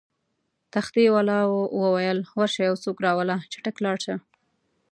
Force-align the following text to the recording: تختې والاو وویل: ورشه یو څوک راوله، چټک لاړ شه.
تختې 0.73 1.03
والاو 1.15 1.51
وویل: 1.81 2.19
ورشه 2.39 2.61
یو 2.69 2.75
څوک 2.83 2.97
راوله، 3.05 3.35
چټک 3.51 3.75
لاړ 3.85 3.97
شه. 4.05 4.15